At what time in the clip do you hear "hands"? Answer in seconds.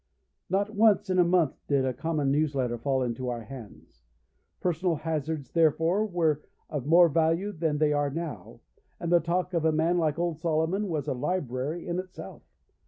3.43-4.01